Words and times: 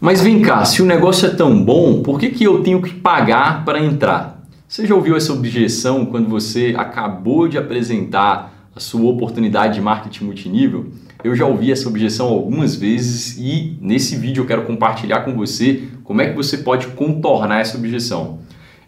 Mas 0.00 0.22
vem 0.22 0.40
cá, 0.40 0.64
se 0.64 0.80
o 0.80 0.86
negócio 0.86 1.26
é 1.26 1.30
tão 1.30 1.60
bom, 1.60 2.02
por 2.02 2.20
que, 2.20 2.30
que 2.30 2.44
eu 2.44 2.62
tenho 2.62 2.80
que 2.80 2.94
pagar 2.94 3.64
para 3.64 3.84
entrar? 3.84 4.44
Você 4.68 4.86
já 4.86 4.94
ouviu 4.94 5.16
essa 5.16 5.32
objeção 5.32 6.06
quando 6.06 6.28
você 6.28 6.72
acabou 6.78 7.48
de 7.48 7.58
apresentar 7.58 8.70
a 8.76 8.78
sua 8.78 9.10
oportunidade 9.10 9.74
de 9.74 9.80
marketing 9.80 10.26
multinível? 10.26 10.86
Eu 11.24 11.34
já 11.34 11.46
ouvi 11.46 11.72
essa 11.72 11.88
objeção 11.88 12.28
algumas 12.28 12.76
vezes 12.76 13.38
e 13.38 13.76
nesse 13.80 14.14
vídeo 14.14 14.42
eu 14.42 14.46
quero 14.46 14.62
compartilhar 14.62 15.22
com 15.22 15.34
você 15.34 15.88
como 16.04 16.22
é 16.22 16.28
que 16.28 16.36
você 16.36 16.58
pode 16.58 16.86
contornar 16.88 17.60
essa 17.60 17.76
objeção. 17.76 18.38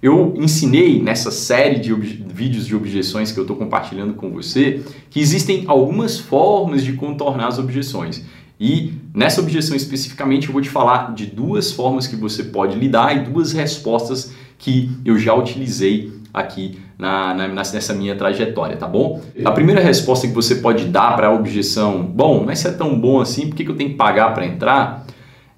Eu 0.00 0.32
ensinei 0.36 1.02
nessa 1.02 1.32
série 1.32 1.80
de 1.80 1.92
vídeos 1.92 2.66
de 2.66 2.74
objeções 2.74 3.32
que 3.32 3.38
eu 3.38 3.42
estou 3.42 3.56
compartilhando 3.56 4.14
com 4.14 4.30
você 4.30 4.80
que 5.10 5.18
existem 5.18 5.64
algumas 5.66 6.18
formas 6.18 6.84
de 6.84 6.92
contornar 6.92 7.48
as 7.48 7.58
objeções. 7.58 8.24
E 8.60 8.92
nessa 9.14 9.40
objeção 9.40 9.74
especificamente 9.74 10.48
eu 10.48 10.52
vou 10.52 10.60
te 10.60 10.68
falar 10.68 11.14
de 11.14 11.24
duas 11.24 11.72
formas 11.72 12.06
que 12.06 12.14
você 12.14 12.44
pode 12.44 12.78
lidar 12.78 13.16
e 13.16 13.24
duas 13.24 13.52
respostas 13.52 14.34
que 14.58 14.90
eu 15.02 15.18
já 15.18 15.32
utilizei 15.34 16.12
aqui 16.32 16.78
na, 16.98 17.32
na, 17.32 17.48
nessa 17.48 17.94
minha 17.94 18.14
trajetória, 18.14 18.76
tá 18.76 18.86
bom? 18.86 19.22
A 19.42 19.50
primeira 19.50 19.80
resposta 19.80 20.28
que 20.28 20.34
você 20.34 20.56
pode 20.56 20.84
dar 20.84 21.16
para 21.16 21.28
a 21.28 21.32
objeção, 21.32 22.02
bom, 22.02 22.44
mas 22.44 22.58
se 22.58 22.68
é 22.68 22.72
tão 22.72 23.00
bom 23.00 23.18
assim, 23.18 23.48
por 23.48 23.56
que, 23.56 23.64
que 23.64 23.70
eu 23.70 23.76
tenho 23.76 23.90
que 23.90 23.96
pagar 23.96 24.34
para 24.34 24.44
entrar? 24.44 25.06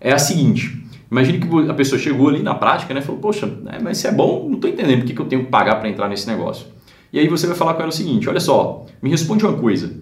É 0.00 0.12
a 0.12 0.18
seguinte, 0.18 0.86
imagine 1.10 1.40
que 1.40 1.70
a 1.70 1.74
pessoa 1.74 1.98
chegou 1.98 2.28
ali 2.28 2.40
na 2.40 2.54
prática 2.54 2.94
né, 2.94 3.00
falou, 3.00 3.20
poxa, 3.20 3.46
né, 3.46 3.80
mas 3.82 3.98
se 3.98 4.06
é 4.06 4.12
bom, 4.12 4.46
não 4.48 4.54
estou 4.54 4.70
entendendo 4.70 5.00
por 5.00 5.06
que, 5.06 5.14
que 5.14 5.20
eu 5.20 5.26
tenho 5.26 5.44
que 5.44 5.50
pagar 5.50 5.76
para 5.76 5.88
entrar 5.88 6.08
nesse 6.08 6.28
negócio. 6.28 6.66
E 7.12 7.18
aí 7.18 7.28
você 7.28 7.46
vai 7.48 7.56
falar 7.56 7.74
com 7.74 7.80
ela 7.80 7.90
o 7.90 7.92
seguinte, 7.92 8.28
olha 8.28 8.40
só, 8.40 8.86
me 9.02 9.10
responde 9.10 9.44
uma 9.44 9.58
coisa, 9.58 9.92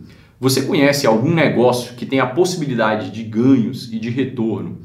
você 0.41 0.63
conhece 0.63 1.07
algum 1.07 1.35
negócio 1.35 1.95
que 1.95 2.07
tem 2.07 2.19
a 2.19 2.27
possibilidade 2.27 3.11
de 3.11 3.23
ganhos 3.23 3.93
e 3.93 3.99
de 3.99 4.09
retorno, 4.09 4.79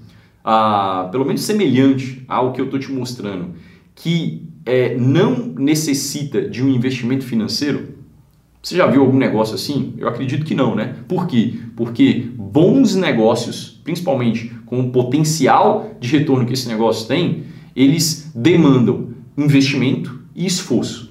ah, 0.44 1.08
pelo 1.10 1.24
menos 1.24 1.44
semelhante 1.44 2.22
ao 2.28 2.52
que 2.52 2.60
eu 2.60 2.66
estou 2.66 2.78
te 2.78 2.92
mostrando, 2.92 3.54
que 3.96 4.44
é, 4.66 4.96
não 4.98 5.54
necessita 5.58 6.42
de 6.42 6.62
um 6.62 6.70
investimento 6.70 7.24
financeiro? 7.24 7.96
Você 8.62 8.76
já 8.76 8.88
viu 8.88 9.02
algum 9.02 9.18
negócio 9.18 9.56
assim? 9.56 9.94
Eu 9.98 10.10
acredito 10.10 10.44
que 10.44 10.56
não, 10.56 10.76
né? 10.76 10.96
Por 11.08 11.28
quê? 11.28 11.54
Porque 11.76 12.26
bons 12.36 12.96
negócios, 12.96 13.80
principalmente 13.84 14.52
com 14.66 14.82
o 14.82 14.90
potencial 14.90 15.96
de 16.00 16.10
retorno 16.10 16.46
que 16.46 16.54
esse 16.54 16.68
negócio 16.68 17.08
tem, 17.08 17.44
eles 17.76 18.32
demandam 18.36 19.10
investimento 19.38 20.20
e 20.36 20.46
esforço. 20.46 21.05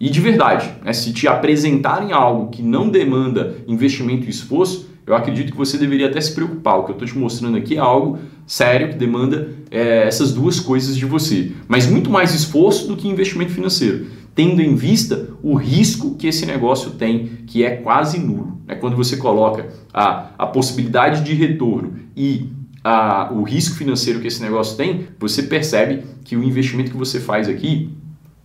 E 0.00 0.08
de 0.08 0.18
verdade, 0.18 0.72
né, 0.82 0.94
se 0.94 1.12
te 1.12 1.28
apresentarem 1.28 2.10
algo 2.10 2.48
que 2.48 2.62
não 2.62 2.88
demanda 2.88 3.58
investimento 3.68 4.26
e 4.26 4.30
esforço, 4.30 4.88
eu 5.06 5.14
acredito 5.14 5.52
que 5.52 5.58
você 5.58 5.76
deveria 5.76 6.06
até 6.06 6.18
se 6.20 6.34
preocupar. 6.34 6.78
O 6.78 6.84
que 6.84 6.92
eu 6.92 6.94
estou 6.94 7.06
te 7.06 7.18
mostrando 7.18 7.58
aqui 7.58 7.76
é 7.76 7.80
algo 7.80 8.18
sério 8.46 8.88
que 8.88 8.94
demanda 8.94 9.50
é, 9.70 10.06
essas 10.06 10.32
duas 10.32 10.58
coisas 10.58 10.96
de 10.96 11.04
você. 11.04 11.52
Mas 11.68 11.86
muito 11.86 12.08
mais 12.08 12.34
esforço 12.34 12.88
do 12.88 12.96
que 12.96 13.08
investimento 13.08 13.52
financeiro, 13.52 14.06
tendo 14.34 14.62
em 14.62 14.74
vista 14.74 15.28
o 15.42 15.54
risco 15.54 16.14
que 16.14 16.26
esse 16.26 16.46
negócio 16.46 16.92
tem, 16.92 17.26
que 17.46 17.62
é 17.62 17.76
quase 17.76 18.18
nulo. 18.18 18.58
Né? 18.66 18.76
Quando 18.76 18.96
você 18.96 19.18
coloca 19.18 19.68
a, 19.92 20.30
a 20.38 20.46
possibilidade 20.46 21.22
de 21.22 21.34
retorno 21.34 21.94
e 22.16 22.46
a, 22.82 23.30
o 23.32 23.42
risco 23.42 23.76
financeiro 23.76 24.20
que 24.20 24.28
esse 24.28 24.40
negócio 24.40 24.76
tem, 24.76 25.08
você 25.18 25.42
percebe 25.42 26.04
que 26.24 26.36
o 26.36 26.42
investimento 26.42 26.90
que 26.90 26.96
você 26.96 27.20
faz 27.20 27.48
aqui 27.48 27.90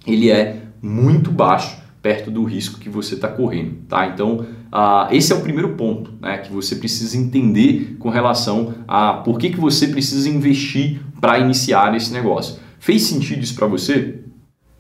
ele 0.06 0.30
é 0.30 0.65
muito 0.86 1.32
baixo 1.32 1.78
perto 2.02 2.30
do 2.30 2.44
risco 2.44 2.80
que 2.80 2.88
você 2.88 3.16
está 3.16 3.28
correndo, 3.28 3.78
tá? 3.90 4.06
Então, 4.06 4.46
esse 5.10 5.34
é 5.34 5.36
o 5.36 5.42
primeiro 5.42 5.70
ponto, 5.70 6.14
né, 6.22 6.38
que 6.38 6.52
você 6.52 6.76
precisa 6.76 7.18
entender 7.18 7.96
com 7.98 8.10
relação 8.10 8.76
a 8.88 9.14
por 9.14 9.40
que, 9.40 9.50
que 9.50 9.60
você 9.60 9.88
precisa 9.88 10.30
investir 10.30 11.02
para 11.20 11.40
iniciar 11.40 11.96
esse 11.96 12.14
negócio. 12.14 12.60
Fez 12.78 13.02
sentido 13.02 13.42
isso 13.42 13.56
para 13.56 13.66
você? 13.66 14.20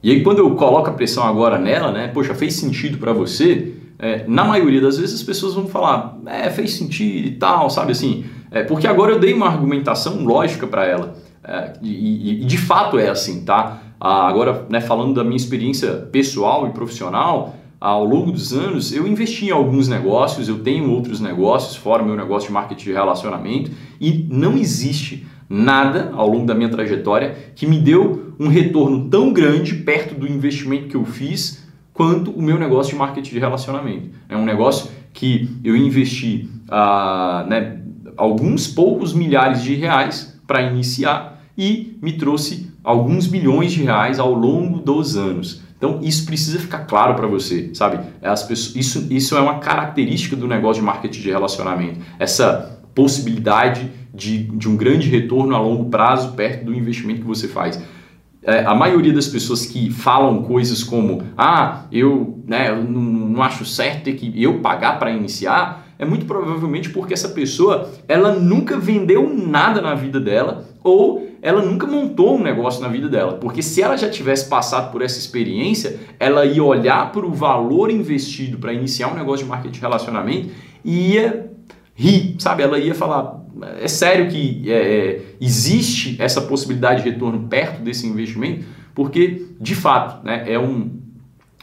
E 0.03 0.11
aí, 0.11 0.22
quando 0.22 0.38
eu 0.38 0.53
coloco 0.56 0.88
a 0.92 0.94
pressão 0.94 1.23
agora 1.23 1.58
nela, 1.58 1.92
né, 1.92 2.08
poxa, 2.09 2.36
fez 2.36 2.53
sentido 2.53 3.00
para 3.00 3.11
você? 3.11 3.73
É, 3.98 4.23
na 4.27 4.44
maioria 4.44 4.82
das 4.82 4.98
vezes 4.98 5.15
as 5.15 5.23
pessoas 5.23 5.55
vão 5.55 5.67
falar, 5.67 6.20
é, 6.27 6.52
fez 6.52 6.73
sentido 6.73 7.27
e 7.27 7.32
tal, 7.32 7.71
sabe 7.71 7.94
assim? 7.94 8.26
É, 8.52 8.61
porque 8.61 8.86
agora 8.86 9.14
eu 9.14 9.20
dei 9.20 9.33
uma 9.33 9.48
argumentação 9.48 10.23
lógica 10.23 10.67
para 10.67 10.86
ela. 10.86 11.15
É, 11.44 11.73
e, 11.82 12.42
e, 12.42 12.45
de 12.45 12.58
fato 12.58 12.99
é 12.99 13.10
assim, 13.10 13.44
tá? 13.44 13.82
Ah, 14.00 14.28
agora, 14.28 14.66
né, 14.70 14.82
falando 14.82 15.14
da 15.14 15.23
minha 15.23 15.38
experiência 15.38 15.92
pessoal 16.11 16.67
e 16.67 16.72
profissional, 16.72 17.56
ao 17.80 18.04
longo 18.04 18.32
dos 18.32 18.54
anos 18.54 18.94
eu 18.94 19.08
investi 19.08 19.45
em 19.45 19.52
alguns 19.52 19.88
negócios, 19.88 20.48
eu 20.48 20.60
tenho 20.60 20.89
outros 20.92 21.20
negócios, 21.20 21.76
fora 21.76 22.04
meu 22.04 22.16
negócio 22.16 22.48
de 22.48 22.54
marketing 22.54 22.86
de 22.86 22.94
relacionamento, 22.94 23.72
e 24.00 24.28
não 24.30 24.58
existe 24.58 25.26
nada 25.48 26.11
ao 26.16 26.28
longo 26.28 26.45
da 26.45 26.56
minha 26.56 26.70
trajetória 26.70 27.36
que 27.56 27.67
me 27.67 27.80
deu 27.80 28.33
um 28.39 28.48
retorno 28.48 29.10
tão 29.10 29.32
grande 29.32 29.76
perto 29.76 30.16
do 30.16 30.27
investimento 30.27 30.88
que 30.88 30.95
eu 30.95 31.06
fiz 31.06 31.64
quanto 31.94 32.32
o 32.32 32.42
meu 32.42 32.58
negócio 32.58 32.94
de 32.94 33.00
marketing 33.00 33.33
de 33.33 33.39
relacionamento. 33.39 34.10
É 34.27 34.36
um 34.36 34.44
negócio 34.44 34.89
que 35.14 35.50
eu 35.64 35.76
investi 35.76 36.50
ah, 36.70 37.45
né, 37.48 37.80
alguns 38.17 38.67
poucos 38.67 39.14
milhares 39.14 39.64
de 39.64 39.76
reais 39.76 40.38
para 40.45 40.62
iniciar 40.62 41.42
e 41.58 41.98
me 42.02 42.14
trouxe 42.14 42.72
alguns 42.85 43.27
milhões 43.27 43.73
de 43.73 43.83
reais 43.83 44.19
ao 44.19 44.33
longo 44.33 44.79
dos 44.79 45.17
anos. 45.17 45.61
Então 45.77 45.99
isso 46.01 46.25
precisa 46.25 46.59
ficar 46.59 46.85
claro 46.85 47.15
para 47.15 47.27
você, 47.27 47.71
sabe? 47.73 47.99
As 48.21 48.43
pessoas, 48.43 48.75
isso, 48.75 49.07
isso 49.11 49.35
é 49.35 49.41
uma 49.41 49.59
característica 49.59 50.35
do 50.35 50.47
negócio 50.47 50.81
de 50.81 50.85
marketing 50.85 51.21
de 51.21 51.29
relacionamento. 51.31 51.99
Essa 52.17 52.79
possibilidade 52.93 53.91
de, 54.13 54.43
de 54.43 54.69
um 54.69 54.77
grande 54.77 55.09
retorno 55.09 55.53
a 55.53 55.59
longo 55.59 55.89
prazo 55.89 56.31
perto 56.33 56.65
do 56.65 56.73
investimento 56.73 57.21
que 57.21 57.27
você 57.27 57.47
faz. 57.47 57.83
É, 58.41 58.63
a 58.63 58.75
maioria 58.75 59.11
das 59.11 59.27
pessoas 59.27 59.65
que 59.65 59.89
falam 59.89 60.43
coisas 60.43 60.83
como 60.83 61.23
ah, 61.35 61.85
eu, 61.91 62.43
né, 62.45 62.71
não, 62.71 63.02
não 63.02 63.43
acho 63.43 63.65
certo 63.65 64.03
ter 64.03 64.13
que 64.13 64.31
eu 64.41 64.59
pagar 64.59 64.99
para 64.99 65.11
iniciar, 65.11 65.84
é 65.98 66.06
muito 66.06 66.26
provavelmente 66.26 66.89
porque 66.89 67.14
essa 67.14 67.30
pessoa 67.30 67.89
ela 68.08 68.33
nunca 68.33 68.78
vendeu 68.78 69.33
nada 69.33 69.82
na 69.82 69.95
vida 69.95 70.20
dela 70.20 70.66
ou 70.83 71.30
ela 71.42 71.64
nunca 71.64 71.88
montou 71.88 72.38
um 72.38 72.44
negócio 72.44 72.82
na 72.82 72.88
vida 72.88 73.08
dela. 73.08 73.33
Porque 73.33 73.61
se 73.61 73.82
ela 73.82 73.95
já 73.95 74.10
tivesse 74.10 74.50
passado 74.50 74.92
por 74.92 75.02
essa 75.02 75.17
experiência, 75.17 76.00
ela 76.20 76.45
ia 76.45 76.64
olhar 76.64 77.11
para 77.11 77.26
o 77.26 77.32
valor 77.32 77.92
investido 77.92 78.58
para 78.58 78.73
iniciar 78.73 79.11
um 79.11 79.16
negócio 79.16 79.45
de 79.45 79.50
marketing 79.50 79.73
de 79.73 79.80
relacionamento 79.80 80.50
e 80.83 81.14
ia 81.14 81.52
rir, 81.94 82.36
sabe? 82.39 82.64
Ela 82.64 82.77
ia 82.77 82.94
falar: 82.94 83.42
é 83.80 83.88
sério 83.88 84.27
que 84.30 84.70
é, 84.70 84.73
é, 84.73 85.22
existe 85.39 86.16
essa 86.20 86.42
possibilidade 86.42 87.04
de 87.04 87.10
retorno 87.10 87.48
perto 87.48 87.82
desse 87.82 88.06
investimento? 88.06 88.66
Porque, 88.94 89.48
de 89.60 89.76
fato, 89.76 90.26
né, 90.26 90.44
é, 90.48 90.60
um, 90.60 90.92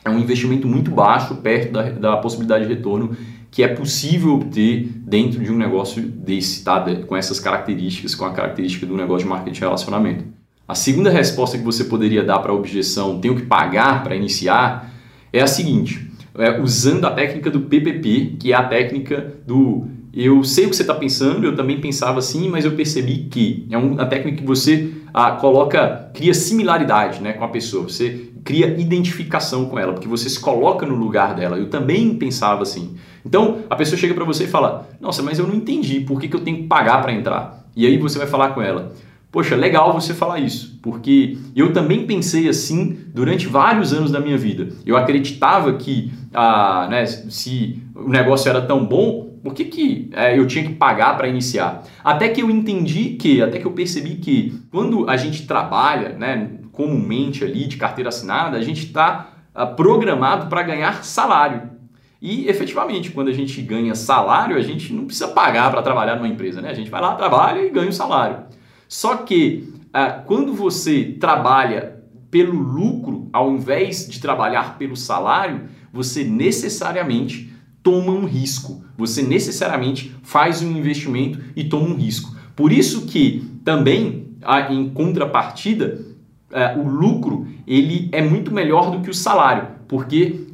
é 0.04 0.10
um 0.10 0.19
investimento 0.19 0.66
muito 0.66 0.91
baixo 0.91 1.37
perto 1.37 1.72
da, 1.72 1.91
da 1.91 2.16
possibilidade 2.19 2.66
de 2.66 2.75
retorno 2.75 3.16
que 3.52 3.62
é 3.62 3.68
possível 3.68 4.32
obter 4.32 4.88
dentro 5.04 5.38
de 5.44 5.52
um 5.52 5.56
negócio 5.56 6.02
desse, 6.02 6.64
tá? 6.64 6.82
com 7.06 7.14
essas 7.14 7.38
características, 7.38 8.14
com 8.14 8.24
a 8.24 8.32
característica 8.32 8.86
do 8.86 8.96
negócio 8.96 9.24
de 9.24 9.30
marketing 9.30 9.52
de 9.52 9.60
relacionamento. 9.60 10.24
A 10.66 10.74
segunda 10.74 11.10
resposta 11.10 11.58
que 11.58 11.62
você 11.62 11.84
poderia 11.84 12.24
dar 12.24 12.38
para 12.38 12.50
a 12.50 12.54
objeção, 12.54 13.20
tenho 13.20 13.36
que 13.36 13.42
pagar 13.42 14.02
para 14.02 14.16
iniciar, 14.16 14.90
é 15.30 15.42
a 15.42 15.46
seguinte: 15.46 16.10
é, 16.34 16.58
usando 16.58 17.04
a 17.04 17.10
técnica 17.10 17.50
do 17.50 17.60
PPP, 17.60 18.36
que 18.40 18.52
é 18.52 18.56
a 18.56 18.64
técnica 18.64 19.34
do 19.46 19.86
eu 20.14 20.44
sei 20.44 20.66
o 20.66 20.70
que 20.70 20.76
você 20.76 20.82
está 20.82 20.94
pensando, 20.94 21.46
eu 21.46 21.56
também 21.56 21.80
pensava 21.80 22.19
assim, 22.19 22.48
mas 22.48 22.66
eu 22.66 22.72
percebi 22.72 23.28
que 23.30 23.66
é 23.70 23.78
uma 23.78 24.04
técnica 24.04 24.38
que 24.38 24.46
você 24.46 24.92
ah, 25.12 25.32
coloca, 25.32 26.10
cria 26.14 26.34
similaridade 26.34 27.22
né, 27.22 27.32
com 27.32 27.44
a 27.44 27.48
pessoa, 27.48 27.84
você 27.84 28.28
cria 28.44 28.78
identificação 28.78 29.66
com 29.66 29.78
ela, 29.78 29.94
porque 29.94 30.08
você 30.08 30.28
se 30.28 30.38
coloca 30.38 30.84
no 30.84 30.94
lugar 30.94 31.34
dela. 31.34 31.56
Eu 31.56 31.70
também 31.70 32.14
pensava 32.16 32.62
assim. 32.62 32.96
Então 33.24 33.60
a 33.68 33.76
pessoa 33.76 33.98
chega 33.98 34.14
para 34.14 34.24
você 34.24 34.44
e 34.44 34.48
fala: 34.48 34.88
Nossa, 35.00 35.22
mas 35.22 35.38
eu 35.38 35.46
não 35.46 35.54
entendi, 35.54 36.00
por 36.00 36.20
que, 36.20 36.28
que 36.28 36.36
eu 36.36 36.40
tenho 36.40 36.58
que 36.58 36.62
pagar 36.64 37.00
para 37.02 37.12
entrar? 37.12 37.64
E 37.74 37.86
aí 37.86 37.96
você 37.98 38.18
vai 38.18 38.26
falar 38.26 38.50
com 38.50 38.62
ela: 38.62 38.92
Poxa, 39.30 39.56
legal 39.56 39.92
você 39.92 40.12
falar 40.12 40.40
isso, 40.40 40.78
porque 40.82 41.38
eu 41.56 41.72
também 41.72 42.06
pensei 42.06 42.48
assim 42.48 42.98
durante 43.14 43.46
vários 43.46 43.92
anos 43.92 44.10
da 44.10 44.20
minha 44.20 44.36
vida. 44.36 44.69
Eu 44.84 44.96
acreditava 44.96 45.72
que 45.74 46.12
ah, 46.34 46.86
né, 46.90 47.06
se 47.06 47.82
o 47.94 48.08
negócio 48.08 48.48
era 48.48 48.60
tão 48.60 48.84
bom, 48.84 49.32
por 49.42 49.54
que, 49.54 49.64
que 49.64 50.10
é, 50.12 50.38
eu 50.38 50.46
tinha 50.46 50.64
que 50.64 50.75
pagar 50.75 51.16
para 51.16 51.28
iniciar? 51.28 51.82
Até 52.04 52.28
que 52.28 52.42
eu 52.42 52.50
entendi 52.50 53.16
que, 53.16 53.42
até 53.42 53.58
que 53.58 53.66
eu 53.66 53.72
percebi 53.72 54.16
que 54.16 54.60
quando 54.70 55.08
a 55.08 55.16
gente 55.16 55.46
trabalha, 55.46 56.10
né, 56.10 56.50
comumente 56.70 57.44
ali 57.44 57.66
de 57.66 57.76
carteira 57.76 58.08
assinada, 58.08 58.56
a 58.56 58.62
gente 58.62 58.86
está 58.86 59.30
ah, 59.54 59.66
programado 59.66 60.46
para 60.46 60.62
ganhar 60.62 61.04
salário. 61.04 61.70
E 62.22 62.48
efetivamente, 62.48 63.10
quando 63.10 63.28
a 63.28 63.32
gente 63.32 63.60
ganha 63.60 63.96
salário, 63.96 64.56
a 64.56 64.60
gente 64.60 64.92
não 64.92 65.06
precisa 65.06 65.26
pagar 65.26 65.72
para 65.72 65.82
trabalhar 65.82 66.14
numa 66.14 66.28
empresa, 66.28 66.62
né? 66.62 66.70
A 66.70 66.74
gente 66.74 66.88
vai 66.88 67.00
lá, 67.00 67.16
trabalha 67.16 67.66
e 67.66 67.69
ganha 67.69 67.90
o 67.90 67.92
salário. 67.92 68.44
Só 68.86 69.16
que 69.16 69.74
ah, 69.92 70.22
quando 70.24 70.54
você 70.54 71.16
trabalha 71.19 72.00
pelo 72.30 72.52
lucro, 72.52 73.28
ao 73.32 73.50
invés 73.50 74.08
de 74.08 74.20
trabalhar 74.20 74.78
pelo 74.78 74.96
salário, 74.96 75.62
você 75.92 76.22
necessariamente 76.22 77.52
toma 77.82 78.12
um 78.12 78.25
risco. 78.25 78.84
Você 78.96 79.20
necessariamente 79.22 80.14
faz 80.22 80.62
um 80.62 80.70
investimento 80.76 81.40
e 81.56 81.64
toma 81.64 81.88
um 81.88 81.96
risco. 81.96 82.36
Por 82.54 82.70
isso 82.70 83.04
que 83.06 83.44
também, 83.64 84.28
em 84.70 84.88
contrapartida, 84.90 86.06
é, 86.52 86.76
o 86.78 86.88
lucro 86.88 87.48
ele 87.66 88.08
é 88.12 88.22
muito 88.22 88.54
melhor 88.54 88.92
do 88.92 89.00
que 89.00 89.10
o 89.10 89.14
salário, 89.14 89.68
porque 89.88 90.51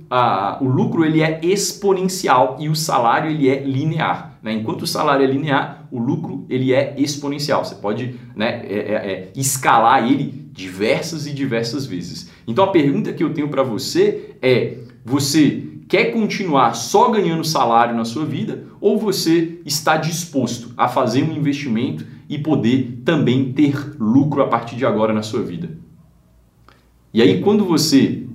o 0.60 0.64
lucro 0.64 1.04
ele 1.04 1.22
é 1.22 1.40
exponencial 1.42 2.56
e 2.58 2.68
o 2.68 2.74
salário 2.74 3.30
ele 3.30 3.48
é 3.48 3.62
linear. 3.62 4.38
Né? 4.42 4.52
Enquanto 4.54 4.82
o 4.82 4.86
salário 4.86 5.24
é 5.24 5.26
linear, 5.26 5.86
o 5.90 5.98
lucro 5.98 6.46
ele 6.48 6.72
é 6.72 6.94
exponencial. 6.96 7.64
Você 7.64 7.74
pode 7.74 8.14
né, 8.34 8.62
é, 8.66 8.76
é, 8.76 8.94
é 8.94 9.32
escalar 9.36 10.10
ele 10.10 10.48
diversas 10.52 11.26
e 11.26 11.32
diversas 11.32 11.86
vezes. 11.86 12.30
Então 12.46 12.64
a 12.64 12.68
pergunta 12.68 13.12
que 13.12 13.22
eu 13.22 13.34
tenho 13.34 13.48
para 13.48 13.62
você 13.62 14.36
é: 14.40 14.78
você 15.04 15.64
quer 15.88 16.06
continuar 16.06 16.74
só 16.74 17.10
ganhando 17.10 17.44
salário 17.44 17.94
na 17.94 18.04
sua 18.04 18.24
vida 18.24 18.64
ou 18.80 18.98
você 18.98 19.60
está 19.64 19.96
disposto 19.96 20.72
a 20.76 20.88
fazer 20.88 21.22
um 21.22 21.32
investimento 21.32 22.04
e 22.28 22.38
poder 22.38 23.02
também 23.04 23.52
ter 23.52 23.96
lucro 23.98 24.42
a 24.42 24.48
partir 24.48 24.76
de 24.76 24.84
agora 24.84 25.12
na 25.12 25.22
sua 25.22 25.42
vida? 25.42 25.70
E 27.12 27.22
aí, 27.22 27.40
quando 27.40 27.64
você 27.64 28.27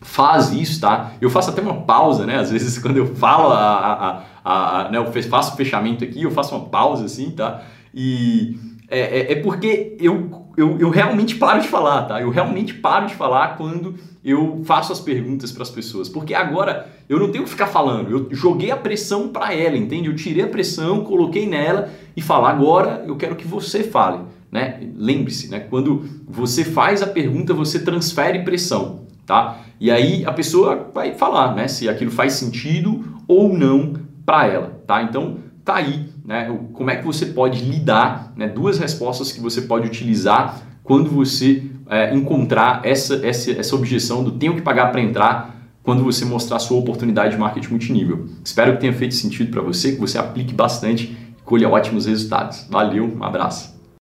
faz 0.00 0.52
isso, 0.52 0.80
tá? 0.80 1.12
Eu 1.20 1.28
faço 1.30 1.50
até 1.50 1.60
uma 1.60 1.82
pausa, 1.82 2.24
né? 2.24 2.38
Às 2.38 2.50
vezes, 2.50 2.78
quando 2.80 2.96
eu 2.96 3.14
falo, 3.14 3.52
a, 3.52 4.24
a, 4.44 4.80
a, 4.84 4.90
né? 4.90 4.98
eu 4.98 5.12
faço 5.24 5.54
o 5.54 5.56
fechamento 5.56 6.04
aqui, 6.04 6.22
eu 6.22 6.30
faço 6.30 6.54
uma 6.54 6.66
pausa 6.66 7.04
assim, 7.04 7.30
tá? 7.30 7.62
E 7.94 8.58
é, 8.88 9.00
é, 9.00 9.32
é 9.32 9.34
porque 9.36 9.96
eu, 10.00 10.46
eu, 10.56 10.78
eu 10.78 10.90
realmente 10.90 11.36
paro 11.36 11.60
de 11.60 11.68
falar, 11.68 12.02
tá? 12.02 12.20
Eu 12.20 12.30
realmente 12.30 12.74
paro 12.74 13.06
de 13.06 13.14
falar 13.14 13.56
quando 13.56 13.94
eu 14.24 14.62
faço 14.64 14.92
as 14.92 15.00
perguntas 15.00 15.52
para 15.52 15.62
as 15.62 15.70
pessoas, 15.70 16.08
porque 16.08 16.34
agora 16.34 16.88
eu 17.08 17.18
não 17.18 17.30
tenho 17.30 17.44
que 17.44 17.50
ficar 17.50 17.66
falando, 17.66 18.10
eu 18.10 18.28
joguei 18.34 18.70
a 18.70 18.76
pressão 18.76 19.28
para 19.28 19.54
ela, 19.54 19.76
entende? 19.76 20.08
Eu 20.08 20.14
tirei 20.14 20.44
a 20.44 20.48
pressão, 20.48 21.04
coloquei 21.04 21.46
nela 21.46 21.88
e 22.16 22.20
falar 22.20 22.50
agora 22.50 23.04
eu 23.06 23.16
quero 23.16 23.36
que 23.36 23.46
você 23.46 23.82
fale. 23.82 24.20
Né? 24.50 24.80
Lembre-se, 24.96 25.48
né? 25.48 25.60
quando 25.60 26.04
você 26.28 26.64
faz 26.64 27.02
a 27.02 27.06
pergunta, 27.06 27.54
você 27.54 27.78
transfere 27.78 28.42
pressão. 28.42 29.00
Tá? 29.24 29.60
E 29.80 29.90
aí 29.90 30.24
a 30.26 30.32
pessoa 30.32 30.90
vai 30.92 31.14
falar 31.14 31.54
né? 31.54 31.66
se 31.66 31.88
aquilo 31.88 32.10
faz 32.10 32.34
sentido 32.34 33.02
ou 33.26 33.52
não 33.52 33.94
para 34.26 34.46
ela. 34.46 34.82
Tá? 34.86 35.02
Então 35.02 35.38
tá 35.64 35.76
aí 35.76 36.10
né? 36.24 36.54
como 36.74 36.90
é 36.90 36.96
que 36.96 37.06
você 37.06 37.26
pode 37.26 37.64
lidar, 37.64 38.32
né? 38.36 38.46
duas 38.46 38.78
respostas 38.78 39.32
que 39.32 39.40
você 39.40 39.62
pode 39.62 39.86
utilizar 39.86 40.60
quando 40.84 41.10
você 41.10 41.62
é, 41.88 42.14
encontrar 42.14 42.82
essa, 42.84 43.26
essa, 43.26 43.50
essa 43.52 43.74
objeção 43.74 44.22
do 44.22 44.32
tenho 44.32 44.54
que 44.54 44.62
pagar 44.62 44.92
para 44.92 45.00
entrar 45.00 45.56
quando 45.82 46.04
você 46.04 46.24
mostrar 46.24 46.58
sua 46.58 46.78
oportunidade 46.78 47.32
de 47.32 47.38
marketing 47.38 47.70
multinível. 47.70 48.26
Espero 48.44 48.74
que 48.74 48.80
tenha 48.80 48.92
feito 48.92 49.14
sentido 49.14 49.50
para 49.50 49.62
você, 49.62 49.92
que 49.92 50.00
você 50.00 50.18
aplique 50.18 50.54
bastante 50.54 51.16
e 51.38 51.42
colha 51.42 51.68
ótimos 51.68 52.06
resultados. 52.06 52.66
Valeu, 52.70 53.16
um 53.16 53.24
abraço. 53.24 53.69